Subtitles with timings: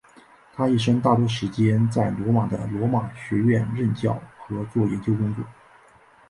[0.55, 5.43] 他一生大多数时间在罗马的罗马学院任教和做研究工作。